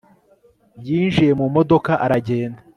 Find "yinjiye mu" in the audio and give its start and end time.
0.87-1.47